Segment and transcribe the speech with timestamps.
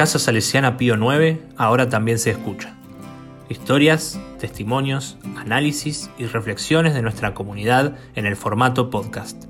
[0.00, 2.74] Casa Salesiana Pío 9 ahora también se escucha.
[3.50, 9.44] Historias, testimonios, análisis y reflexiones de nuestra comunidad en el formato podcast.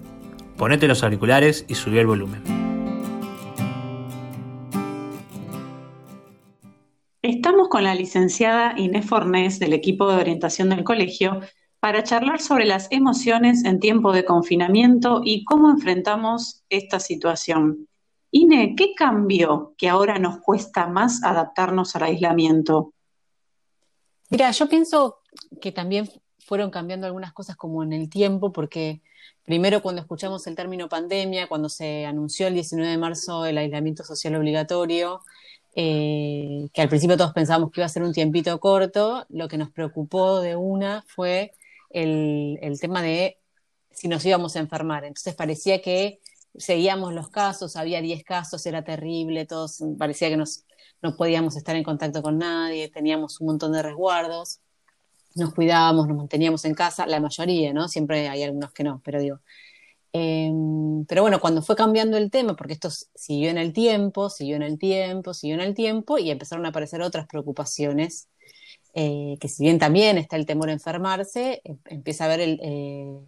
[0.57, 2.43] Ponete los auriculares y subí el volumen.
[7.23, 11.43] Estamos con la licenciada Inés Fornés del equipo de orientación del colegio
[11.79, 17.87] para charlar sobre las emociones en tiempo de confinamiento y cómo enfrentamos esta situación.
[18.33, 22.93] Ine, ¿qué cambió que ahora nos cuesta más adaptarnos al aislamiento?
[24.31, 25.19] Mira, yo pienso
[25.61, 29.03] que también fueron cambiando algunas cosas como en el tiempo, porque
[29.45, 34.05] primero cuando escuchamos el término pandemia, cuando se anunció el 19 de marzo el aislamiento
[34.05, 35.21] social obligatorio,
[35.75, 39.59] eh, que al principio todos pensábamos que iba a ser un tiempito corto, lo que
[39.59, 41.53] nos preocupó de una fue
[41.91, 43.39] el, tema de
[43.91, 45.05] si nos íbamos a enfermar.
[45.05, 46.21] Entonces parecía que
[46.57, 50.65] seguíamos los casos, había 10 casos, era terrible, todos parecía que nos,
[51.03, 54.61] no podíamos estar en contacto con nadie, teníamos un montón de resguardos,
[55.35, 57.89] nos cuidábamos, nos manteníamos en casa, la mayoría, ¿no?
[57.89, 59.41] Siempre hay algunos que no, pero digo.
[60.13, 64.57] Em, pero bueno, cuando fue cambiando el tema, porque esto siguió en el tiempo, siguió
[64.57, 68.29] en el tiempo, siguió en el tiempo, y empezaron a aparecer otras preocupaciones
[68.95, 73.21] eh, que si bien también está el temor a enfermarse, em, empieza a haber eh,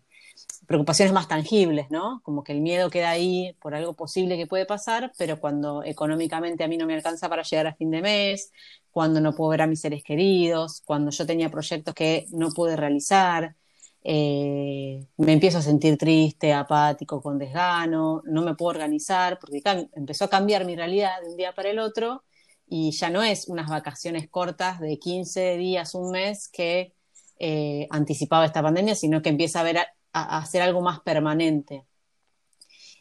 [0.66, 2.20] preocupaciones más tangibles, ¿no?
[2.22, 6.64] Como que el miedo queda ahí por algo posible que puede pasar, pero cuando económicamente
[6.64, 8.52] a mí no me alcanza para llegar a fin de mes,
[8.90, 12.76] cuando no puedo ver a mis seres queridos, cuando yo tenía proyectos que no pude
[12.76, 13.56] realizar,
[14.04, 19.62] eh, me empiezo a sentir triste, apático, con desgano, no me puedo organizar, porque
[19.94, 22.24] empezó a cambiar mi realidad de un día para el otro
[22.66, 26.94] y ya no es unas vacaciones cortas de 15 días, un mes que
[27.38, 29.78] eh, anticipaba esta pandemia, sino que empieza a, ver
[30.12, 31.86] a, hacer algo más permanente.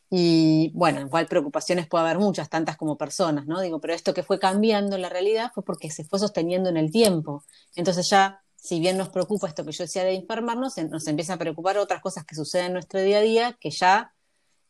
[0.10, 3.62] Y bueno, igual preocupaciones puede haber muchas, tantas como personas, ¿no?
[3.62, 6.92] Digo, pero esto que fue cambiando la realidad fue porque se fue sosteniendo en el
[6.92, 7.46] tiempo.
[7.76, 11.38] Entonces ya, si bien nos preocupa esto que yo decía de enfermarnos, nos empieza a
[11.38, 14.14] preocupar otras cosas que suceden en nuestro día a día que ya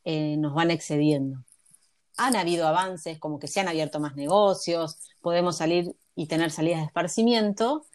[0.04, 1.44] eh, nos van excediendo
[2.18, 6.80] han habido avances, como que se han abierto más negocios, podemos salir y tener salidas
[6.82, 7.86] de esparcimiento.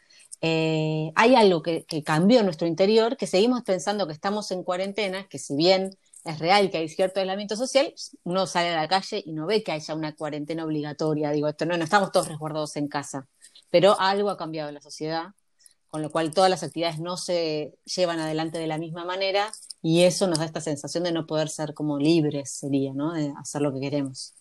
[0.40, 5.28] Eh, hay algo que, cambió en nuestro interior, que seguimos pensando que estamos en cuarentena,
[5.28, 7.92] que si bien es real que hay cierto aislamiento social,
[8.24, 11.30] uno sale a la calle y no ve que haya una cuarentena obligatoria.
[11.30, 13.28] Digo, esto no, no estamos todos resguardados en casa,
[13.70, 15.28] pero algo ha cambiado en la sociedad
[15.88, 20.02] con lo cual todas las actividades no se llevan adelante de la misma manera y
[20.02, 23.14] eso nos da esta sensación de no poder ser como libres, sería, ¿no?
[23.14, 24.34] De hacer lo que queremos.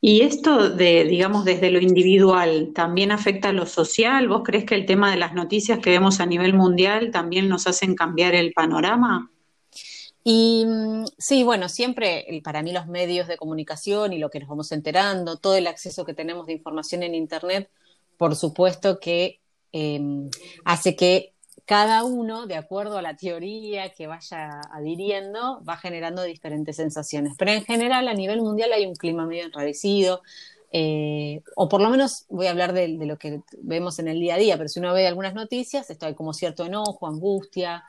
[0.00, 4.28] Y esto de, digamos, desde lo individual, ¿también afecta a lo social?
[4.28, 7.66] ¿Vos crees que el tema de las noticias que vemos a nivel mundial también nos
[7.66, 9.30] hacen cambiar el panorama?
[10.22, 14.48] Y mm, sí, bueno, siempre para mí los medios de comunicación y lo que nos
[14.48, 17.68] vamos enterando, todo el acceso que tenemos de información en Internet,
[18.16, 19.40] por supuesto que
[19.72, 20.30] Em,
[20.64, 21.34] hace que
[21.68, 27.34] cada uno, de acuerdo a la teoría que vaya adhiriendo, va generando diferentes sensaciones.
[27.36, 30.22] Pero en general, a nivel mundial hay un clima medio enrarecido,
[30.72, 34.36] eh, o por lo menos voy a hablar de, lo que vemos en el día
[34.36, 37.84] a día, pero si uno ve algunas noticias, esto hay como cierto enojo, angustia,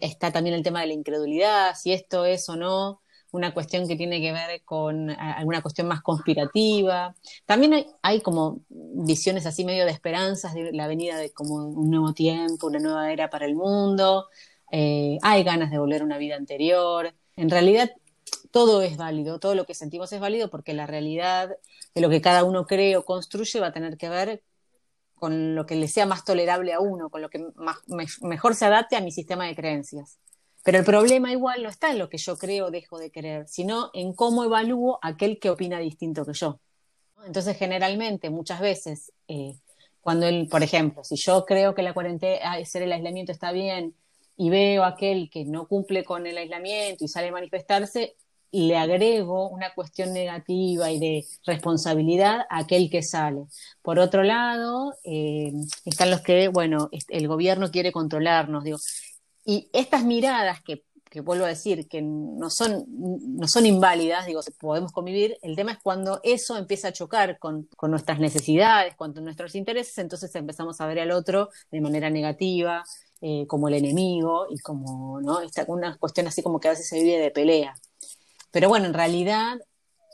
[0.00, 3.02] está también el tema de la incredulidad, si esto es o no
[3.32, 7.14] una cuestión que tiene que ver con alguna cuestión más conspirativa.
[7.46, 12.12] También hay, como visiones así medio de esperanzas de la venida de como un nuevo
[12.12, 14.28] tiempo, una nueva era para el mundo.
[14.72, 17.14] Eh, hay ganas de volver a una vida anterior.
[17.36, 17.90] En realidad
[18.50, 21.56] todo es válido, todo lo que sentimos es válido porque la realidad
[21.94, 24.42] de lo que cada uno cree o construye va a tener que ver
[25.14, 27.46] con lo que le sea más tolerable a uno, con lo que
[28.22, 30.18] mejor se adapte a mi sistema de creencias.
[30.62, 33.48] Pero el problema igual no está en lo que yo creo o dejo de creer,
[33.48, 36.60] sino en cómo evalúo aquel que opina distinto que yo.
[37.26, 39.56] Entonces, generalmente, muchas veces, eh,
[40.00, 43.94] cuando él, por ejemplo, si yo creo que la cuarentena, hacer el aislamiento está bien
[44.36, 48.16] y veo a aquel que no cumple con el aislamiento y sale a manifestarse,
[48.52, 53.44] le agrego una cuestión negativa y de responsabilidad a aquel que sale.
[53.82, 55.52] Por otro lado, eh,
[55.84, 58.64] están los que, bueno, el gobierno quiere controlarnos.
[58.64, 58.78] Digo,
[59.50, 60.84] y estas miradas que,
[61.22, 65.78] vuelvo a decir, que no son, no son inválidas, digo, podemos convivir, el tema es
[65.82, 71.00] cuando eso empieza a chocar con, nuestras necesidades, con nuestros intereses, entonces empezamos a ver
[71.00, 72.84] al otro de manera negativa,
[73.22, 75.40] eh, como el enemigo y como, ¿no?
[75.40, 77.74] Esta, una cuestión así como que a veces se vive de pelea.
[78.52, 79.58] Pero bueno, en realidad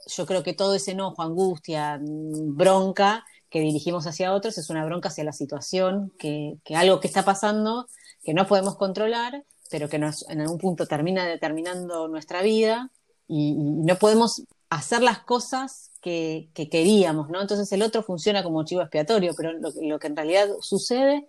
[0.06, 5.10] yo creo que todo ese enojo, angustia, bronca que dirigimos hacia otros es una bronca
[5.10, 7.86] hacia la situación, que, que algo que está pasando
[8.26, 12.90] que no podemos controlar, pero que nos, en algún punto termina determinando nuestra vida
[13.28, 17.40] y, no podemos hacer las cosas que, queríamos, ¿no?
[17.40, 21.28] Entonces el otro funciona como chivo expiatorio, pero lo, que en realidad sucede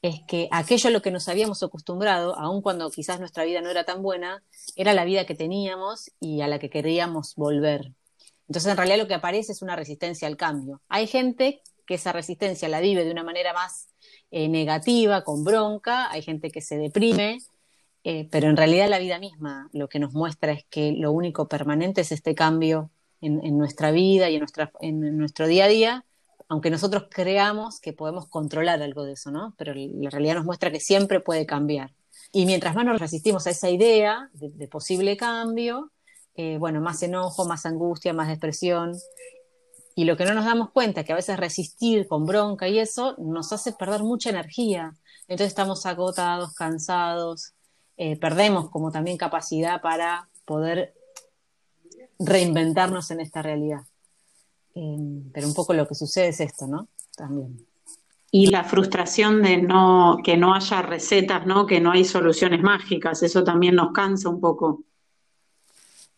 [0.00, 3.68] es que aquello a lo que nos habíamos acostumbrado, aun cuando quizás nuestra vida no
[3.68, 4.42] era tan buena,
[4.74, 7.92] era la vida que teníamos y a la que queríamos volver.
[8.48, 10.80] Entonces, en realidad lo que aparece es una resistencia al cambio.
[10.88, 11.60] Hay gente
[11.92, 13.90] que esa resistencia la vive de una manera más
[14.30, 17.36] eh, negativa, con bronca, hay gente que se deprime,
[18.02, 21.48] eh, pero en realidad la vida misma lo que nos muestra es que lo único
[21.48, 22.90] permanente es este cambio
[23.20, 26.06] en, nuestra vida y en, nuestra, en nuestro día a día,
[26.48, 29.54] aunque nosotros creamos que podemos controlar algo de eso, ¿no?
[29.58, 31.92] Pero la realidad nos muestra que siempre puede cambiar.
[32.32, 35.92] Y mientras más nos resistimos a esa idea de, posible cambio,
[36.36, 38.94] eh, bueno, más enojo, más angustia, más depresión.
[39.94, 42.78] Y lo que no nos damos cuenta es que a veces resistir con bronca y
[42.78, 44.94] eso nos hace perder mucha energía.
[45.28, 47.52] Entonces estamos agotados, cansados,
[47.96, 50.94] eh, perdemos como también capacidad para poder
[52.18, 53.82] reinventarnos en esta realidad.
[54.74, 56.88] Eh, pero un poco lo que sucede es esto, ¿no?
[57.16, 57.66] También.
[58.30, 61.66] Y la frustración de no, que no haya recetas, ¿no?
[61.66, 64.84] Que no hay soluciones mágicas, eso también nos cansa un poco.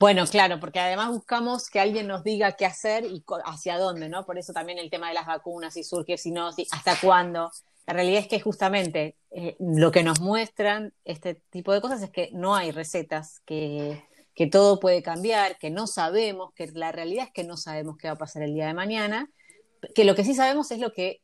[0.05, 4.27] Bueno, claro, porque además buscamos que alguien nos diga qué hacer y hacia dónde, ¿no?
[4.27, 7.51] Por eso también el tema de las vacunas, y surge, si no, hasta cuándo.
[7.87, 12.11] La realidad es que justamente eh, lo que nos muestran este tipo de cosas es
[12.11, 14.05] que no hay recetas, que,
[14.35, 18.09] que todo puede cambiar, que no sabemos, que la realidad es que no sabemos qué
[18.09, 19.31] va a pasar el día de mañana,
[19.95, 21.23] que lo que sí sabemos es lo que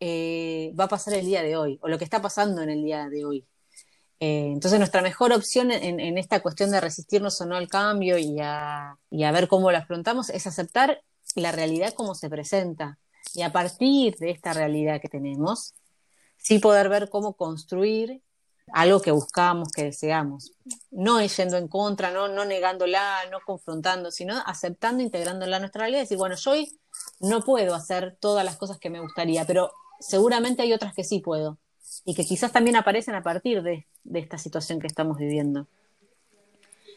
[0.00, 2.84] eh, va a pasar el día de hoy, o lo que está pasando en el
[2.84, 3.46] día de hoy.
[4.20, 8.40] Eh, entonces, nuestra mejor opción en, esta cuestión de resistirnos o no al cambio y
[8.40, 11.02] a, ver cómo lo afrontamos es aceptar
[11.36, 12.98] la realidad como se presenta.
[13.34, 15.74] Y a partir de esta realidad que tenemos,
[16.36, 18.22] sí poder ver cómo construir
[18.72, 20.52] algo que buscamos, que deseamos.
[20.90, 26.00] No yendo en contra, no, no negándola, no confrontando, sino aceptando, integrándola a nuestra realidad
[26.00, 26.78] decir, bueno, yo hoy
[27.20, 29.70] no puedo hacer todas las cosas que me gustaría, pero
[30.00, 31.58] seguramente hay otras que sí puedo
[32.08, 35.66] y que quizás también aparecen a partir de, esta situación que estamos viviendo.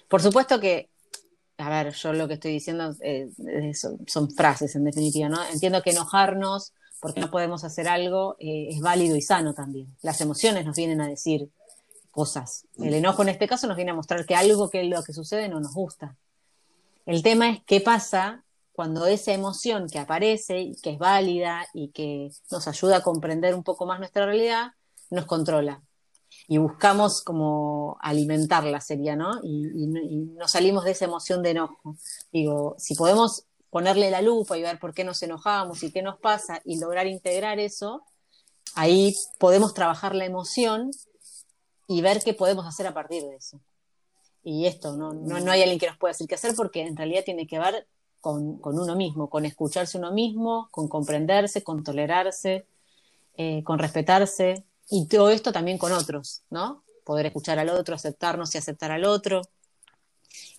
[0.08, 0.88] Por supuesto que,
[1.58, 3.30] a ver, yo lo que estoy diciendo eh,
[4.08, 5.46] son, frases en definitiva, ¿no?
[5.52, 6.72] Entiendo que enojarnos
[7.02, 9.94] porque no podemos hacer algo eh, es válido y sano también.
[10.02, 11.50] Las emociones nos vienen a decir
[12.12, 12.66] cosas.
[12.78, 15.50] El enojo en este caso nos viene a mostrar que algo que lo que sucede
[15.50, 16.16] no nos gusta.
[17.06, 21.90] El tema es qué pasa cuando esa emoción que aparece y que es válida y
[21.90, 24.72] que nos ayuda a comprender un poco más nuestra realidad,
[25.12, 25.84] nos controla.
[26.48, 29.40] Y buscamos como alimentarla, sería, ¿no?
[29.44, 29.88] Y, y,
[30.38, 31.96] nos salimos de esa emoción de enojo.
[32.32, 36.18] Digo, si podemos ponerle la lupa y ver por qué nos enojamos y qué nos
[36.20, 38.04] pasa y lograr integrar eso,
[38.76, 40.92] ahí podemos trabajar la emoción
[41.88, 43.60] y ver qué podemos hacer a partir de eso.
[44.44, 47.24] Y esto, no, no, hay alguien que nos pueda decir qué hacer porque en realidad
[47.24, 47.88] tiene que ver
[48.20, 52.66] con, con uno mismo, con escucharse uno mismo, con comprenderse, con tolerarse,
[53.36, 56.84] eh, con respetarse y todo esto también con otros, ¿no?
[57.04, 59.42] Poder escuchar al otro, aceptarnos y aceptar al otro.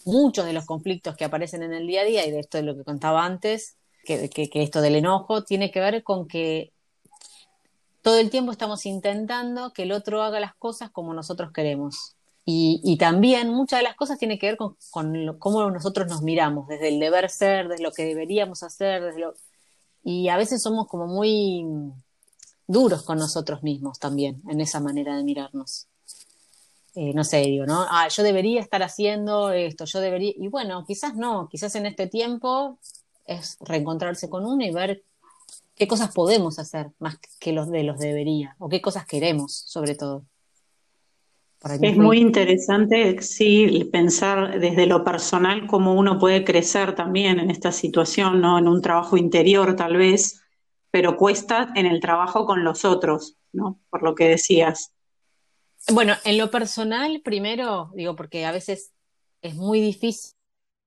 [0.04, 2.64] Muchos de los conflictos que aparecen en el día a día, y de esto es
[2.64, 6.72] lo que contaba antes, que, que, esto del enojo tiene que ver con que
[8.02, 12.16] todo el tiempo estamos intentando que el otro haga las cosas como nosotros queremos.
[12.44, 14.76] Y, también muchas de las cosas tienen que ver con,
[15.38, 19.34] cómo nosotros nos miramos, desde el deber ser, desde lo que deberíamos hacer, desde lo...
[20.02, 21.64] y a veces somos como muy
[22.72, 25.86] duros con nosotros mismos también, en esa manera de mirarnos.
[26.94, 27.86] Eh, no sé, digo, ¿no?
[27.88, 32.06] Ah, yo debería estar haciendo esto, yo debería, y bueno, quizás no, quizás en este
[32.06, 32.78] tiempo
[33.24, 35.04] es reencontrarse con uno y ver
[35.74, 39.94] qué cosas podemos hacer más que los de los debería, o qué cosas queremos, sobre
[39.94, 40.24] todo.
[41.80, 47.70] Es muy interesante, sí, pensar desde lo personal cómo uno puede crecer también en esta
[47.70, 48.58] situación, ¿no?
[48.58, 50.41] En un trabajo interior tal vez,
[50.92, 53.80] pero cuesta en el trabajo con los otros, ¿no?
[53.90, 54.92] Por lo que decías.
[55.90, 58.92] Bueno, en lo personal, primero, digo, porque a veces
[59.40, 60.34] es muy difícil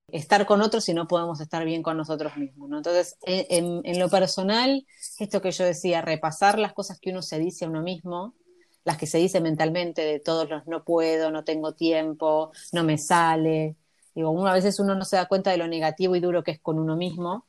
[0.08, 2.70] estar con otros si no podemos estar bien con nosotros mismos.
[2.72, 4.86] Entonces, en, lo personal,
[5.18, 8.36] esto que yo decía, repasar las cosas que uno se dice a uno mismo,
[8.84, 13.00] las que se dice mentalmente de todos los no puedo, no tengo tiempo, no me
[13.00, 13.76] sale.
[14.14, 16.52] Digo, uno, a veces uno no se da cuenta de lo negativo y duro que
[16.52, 17.48] es con uno mismo.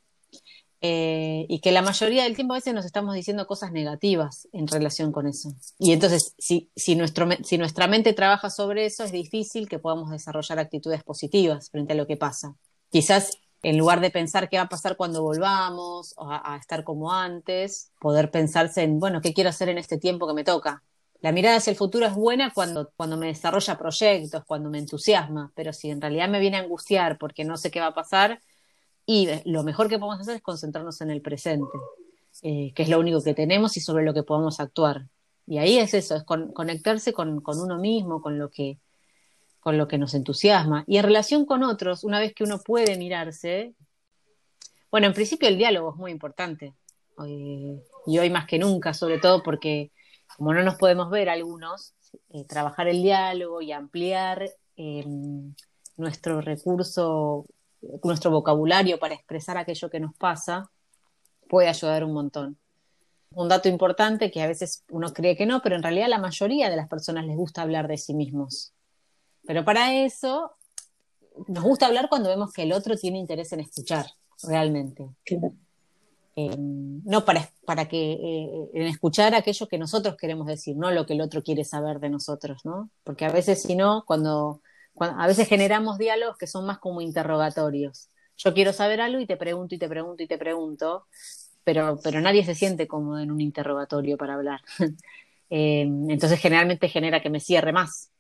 [0.83, 4.69] Eh, y que la mayoría del tiempo a veces nos estamos diciendo cosas negativas en
[4.69, 5.55] relación con eso.
[5.79, 10.11] Y entonces, si, si, nuestro, si nuestra mente trabaja sobre eso, es difícil que podamos
[10.11, 12.55] desarrollar actitudes positivas frente a lo que pasa.
[12.91, 17.13] Quizás en lugar de pensar qué va a pasar cuando volvamos o a, estar como
[17.13, 20.83] antes, poder pensarse en, bueno, ¿qué quiero hacer en este tiempo que me toca?
[21.21, 25.51] la mirada hacia el futuro es buena cuando, cuando me desarrolla proyectos, cuando me entusiasma,
[25.55, 28.41] pero si en realidad me viene a angustiar porque no sé qué va a pasar,
[29.07, 31.79] y lo mejor que podemos hacer es concentrarnos en el presente,
[32.43, 35.07] eh, que es lo único que tenemos y sobre lo que podemos actuar.
[35.47, 38.81] Y ahí es eso, es conectarse con, con, uno mismo, con lo, que,
[39.61, 40.83] con lo que nos entusiasma.
[40.89, 43.75] Y en relación con otros, una vez que uno puede mirarse,
[44.91, 46.75] bueno, en principio el diálogo es muy importante.
[47.25, 49.93] Eh, y hoy más que nunca, sobre todo porque
[50.37, 51.95] como no nos podemos ver algunos,
[52.31, 54.51] eh, trabajar el diálogo y ampliar
[55.97, 57.47] nuestro recurso,
[58.03, 60.71] nuestro vocabulario para expresar aquello que nos pasa,
[61.49, 62.59] puede ayudar un montón.
[63.31, 66.71] Un dato importante que a veces uno cree que no, pero en realidad la mayoría
[66.71, 68.73] de las personas les gusta hablar de sí mismos.
[69.47, 70.53] Pero para eso
[71.49, 74.07] nos gusta hablar cuando vemos que el otro tiene interés en escuchar,
[74.43, 75.07] realmente.
[76.39, 81.07] Eh, no para, para que eh, en escuchar aquello que nosotros queremos decir, no lo
[81.07, 82.91] que el otro quiere saber de nosotros, ¿no?
[83.05, 84.61] Porque a veces si no, cuando,
[84.99, 88.09] a veces generamos diálogos que son más como interrogatorios.
[88.37, 91.07] Yo quiero saber algo y te pregunto y te pregunto y te pregunto,
[91.65, 94.61] pero, pero nadie se siente cómodo en un interrogatorio para hablar.
[95.49, 98.11] Eh, entonces generalmente genera que me cierre más.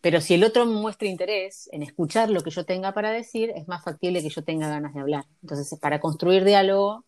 [0.00, 3.66] Pero si el otro muestra interés en escuchar lo que yo tenga para decir, es
[3.68, 5.24] más factible que yo tenga ganas de hablar.
[5.42, 7.04] Entonces, para construir diálogo,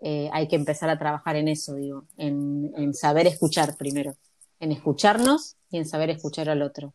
[0.00, 4.16] eh, hay que empezar a trabajar en eso, digo, en, saber escuchar primero,
[4.60, 6.92] en escucharnos y en saber escuchar al otro.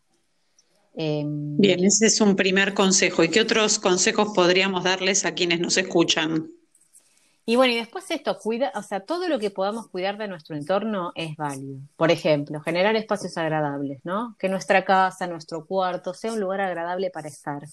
[0.93, 3.23] Em, Bien, ese es un primer consejo.
[3.23, 6.51] ¿Y qué otros consejos podríamos darles a quienes nos escuchan?
[7.45, 10.55] Y bueno, y después esto, cuida, o sea, todo lo que podamos cuidar de nuestro
[10.55, 11.79] entorno es válido.
[11.95, 14.35] Por ejemplo, generar espacios agradables, ¿no?
[14.39, 17.63] Que nuestra casa, nuestro cuarto sea un lugar agradable para estar.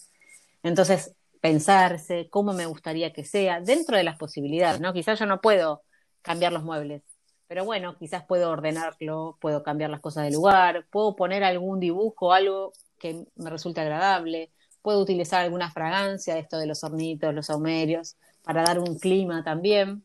[0.63, 4.93] Entonces, pensarse cómo me gustaría que sea, dentro de las posibilidades, ¿no?
[4.93, 5.83] Quizás yo no puedo
[6.23, 7.03] cambiar los muebles,
[7.47, 12.33] pero bueno, quizás puedo ordenarlo, puedo cambiar las cosas de lugar, puedo poner algún dibujo,
[12.33, 14.51] algo que me resulte agradable,
[14.83, 20.05] puedo utilizar alguna fragancia, esto de los hornitos, los saumerios, para dar un clima también.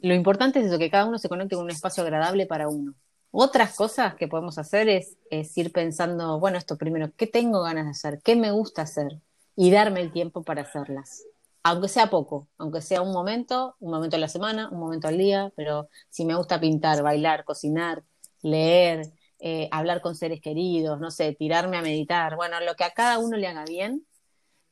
[0.00, 2.94] Lo importante es eso, que cada uno se conecte con un espacio agradable para uno.
[3.30, 7.86] Otras cosas que podemos hacer es, es ir pensando, bueno, esto primero, ¿qué tengo ganas
[7.86, 8.20] de hacer?
[8.22, 9.20] ¿Qué me gusta hacer?
[9.56, 11.24] Y darme el tiempo para hacerlas.
[11.62, 15.16] Aunque sea poco, aunque sea un momento, un momento a la semana, un momento al
[15.16, 18.02] día, pero si me gusta pintar, bailar, cocinar,
[18.42, 19.12] leer,
[19.44, 23.18] eh, hablar con seres queridos, no sé, tirarme a meditar, bueno, lo que a cada
[23.18, 24.06] uno le haga bien,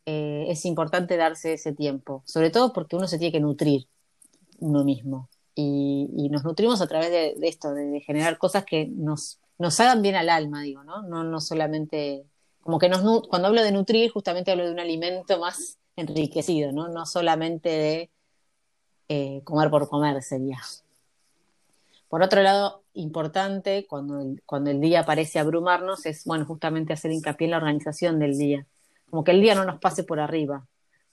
[0.06, 3.88] eh, es importante darse ese tiempo, sobre todo porque uno se tiene que nutrir
[4.60, 5.28] uno mismo.
[5.56, 10.14] Y, nos nutrimos a través de, esto, de, generar cosas que nos, nos hagan bien
[10.14, 11.02] al alma, digo, ¿no?
[11.02, 12.24] No, no solamente,
[12.60, 16.86] como que nos, cuando hablo de nutrir, justamente hablo de un alimento más enriquecido, ¿no?
[16.88, 18.10] No solamente de
[19.08, 20.60] eh, comer por comer sería.
[22.11, 27.11] Por otro lado, importante cuando el, cuando el día parece abrumarnos es, bueno, justamente hacer
[27.11, 28.67] hincapié en la organización del día
[29.11, 30.67] como que el día no nos pase por arriba.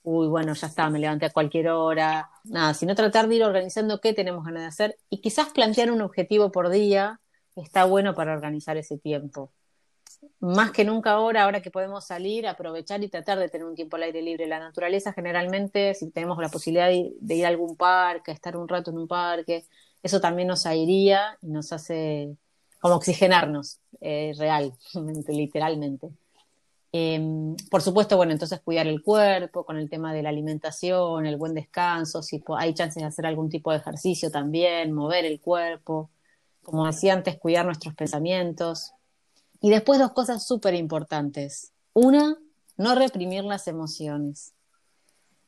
[0.03, 2.29] Uy, bueno, ya está, me levanté a cualquier hora.
[2.45, 6.01] Nada, sino tratar de ir organizando qué tenemos ganas de hacer y quizás plantear un
[6.01, 7.19] objetivo por día
[7.55, 9.51] está bueno para organizar ese tiempo.
[10.39, 13.97] Más que nunca ahora, ahora que podemos salir, aprovechar y tratar de tener un tiempo
[13.97, 14.47] al aire libre.
[14.47, 18.91] La naturaleza generalmente, si tenemos la posibilidad de, ir a algún parque, estar un rato
[18.91, 19.65] en un parque,
[20.03, 22.35] eso también nos airía y nos hace
[22.79, 26.09] como oxigenarnos, eh, realmente, literalmente.
[26.91, 31.37] Em, por supuesto, bueno, entonces cuidar el cuerpo con el tema de la alimentación, el
[31.37, 36.09] buen descanso, si hay chances de hacer algún tipo de ejercicio también, mover el cuerpo,
[36.63, 38.93] como decía antes, cuidar nuestros pensamientos.
[39.61, 41.71] Y después dos cosas súper importantes.
[41.93, 42.37] Una,
[42.77, 44.53] no reprimir las emociones.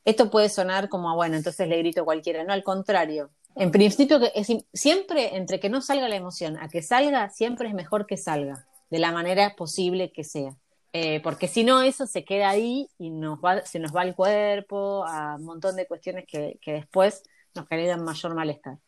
[0.04, 2.42] Esto puede sonar como, bueno, entonces le grito a cualquiera.
[2.44, 3.30] No, al contrario.
[3.56, 7.74] En principio, es, siempre entre que no salga la emoción a que salga, siempre es
[7.74, 10.56] mejor que salga, de la manera posible que sea.
[10.92, 14.14] Eh, porque si no, eso se queda ahí y nos va, se nos va el
[14.14, 17.22] cuerpo a un montón de cuestiones que, que después
[17.54, 18.78] nos generan mayor malestar.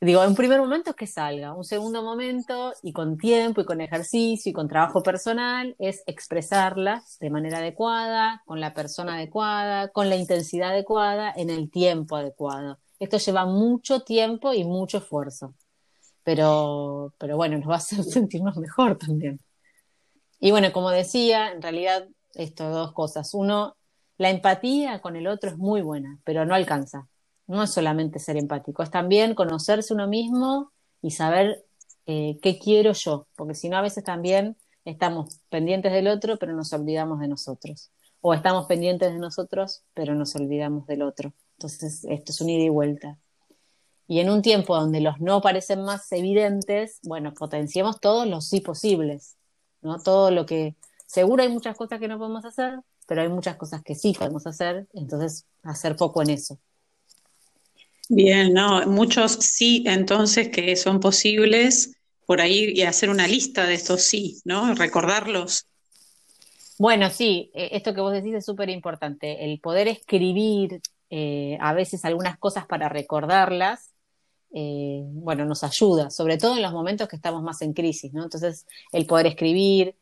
[0.00, 3.80] Digo, en primer momento es que salga, un segundo momento y con tiempo y con
[3.80, 10.08] ejercicio y con trabajo personal es expresarlas de manera adecuada, con la persona adecuada, con
[10.08, 12.78] la intensidad adecuada, en el tiempo adecuado.
[13.02, 15.56] Esto lleva mucho tiempo y mucho esfuerzo,
[16.22, 19.40] pero, pero bueno, nos va a hacer sentirnos mejor también.
[20.38, 23.34] Y bueno, como decía, en realidad, esto dos cosas.
[23.34, 23.74] Uno,
[24.18, 27.08] la empatía con el otro es muy buena, pero no alcanza.
[27.48, 30.70] No es solamente ser empático, es también conocerse uno mismo
[31.02, 31.64] y saber
[32.06, 36.52] eh, qué quiero yo, porque si no, a veces también estamos pendientes del otro, pero
[36.52, 37.90] nos olvidamos de nosotros.
[38.20, 41.32] O estamos pendientes de nosotros, pero nos olvidamos del otro.
[41.64, 43.18] Entonces, esto es un ida y vuelta.
[44.08, 48.60] Y en un tiempo donde los no parecen más evidentes, bueno, potenciemos todos los sí
[48.60, 49.36] posibles,
[49.80, 50.00] ¿no?
[50.00, 50.74] Todo lo que,
[51.06, 54.46] seguro hay muchas cosas que no podemos hacer, pero hay muchas cosas que sí podemos
[54.46, 56.58] hacer, entonces hacer poco en eso.
[58.08, 63.74] Bien, no, muchos sí, entonces que son posibles por ahí y hacer una lista de
[63.74, 64.74] estos sí, ¿no?
[64.74, 65.66] Recordarlos.
[66.78, 69.44] Bueno, sí, eh, esto que vos decís es súper importante.
[69.44, 70.80] El poder escribir
[71.14, 73.92] eh, a veces algunas cosas para recordarlas,
[74.54, 78.22] eh, bueno, nos ayuda, sobre todo en los momentos que estamos más en crisis, ¿no?
[78.22, 79.94] Entonces, el poder escribir,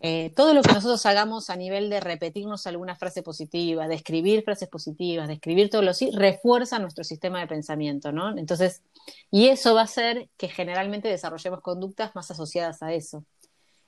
[0.00, 4.42] eh, todo lo que nosotros hagamos a nivel de repetirnos alguna frase positiva, de escribir
[4.42, 8.36] frases positivas, de escribir todo lo sí, refuerza nuestro sistema de pensamiento, ¿no?
[8.36, 8.82] Entonces,
[9.30, 13.24] y eso va a hacer que generalmente desarrollemos conductas más asociadas a eso.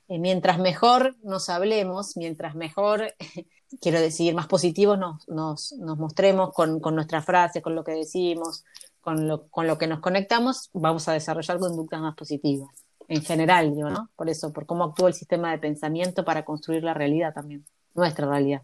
[0.07, 3.13] Mientras mejor nos hablemos, mientras mejor,
[3.81, 7.93] quiero decir, más positivos nos, nos, nos mostremos con, con nuestras frases, con lo que
[7.93, 8.63] decimos,
[9.01, 12.69] con lo, con lo que nos conectamos, vamos a desarrollar conductas más positivas
[13.07, 14.09] en general, digo, ¿no?
[14.15, 18.27] Por eso, por cómo actúa el sistema de pensamiento para construir la realidad también, nuestra
[18.27, 18.63] realidad.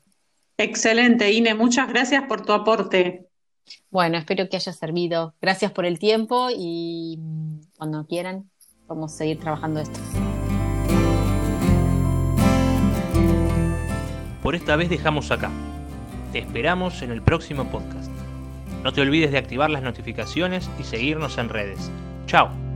[0.58, 3.28] Excelente, Ine, muchas gracias por tu aporte.
[3.90, 5.36] Bueno, espero que haya servido.
[5.42, 7.20] Gracias por el tiempo y
[7.78, 8.50] cuando quieran,
[8.88, 10.00] vamos a seguir trabajando esto.
[14.42, 15.50] Por esta vez dejamos acá.
[16.32, 18.12] Te esperamos en el próximo podcast.
[18.84, 21.92] No te olvides de activar las notificaciones y seguirnos en redes.
[22.26, 22.71] Chao.